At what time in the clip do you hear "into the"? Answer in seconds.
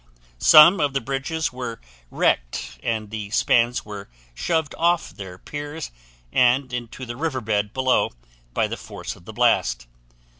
6.73-7.15